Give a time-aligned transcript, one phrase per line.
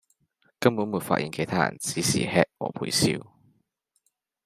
[0.59, 3.09] 根本沒發現其他人只是吃和陪笑